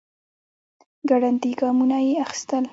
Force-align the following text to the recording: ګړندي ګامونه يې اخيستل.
ګړندي 1.09 1.51
ګامونه 1.59 1.97
يې 2.07 2.13
اخيستل. 2.25 2.63